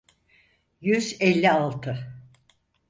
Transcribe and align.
Yüz 0.81 1.17
elli 1.19 1.51
altı. 1.51 2.13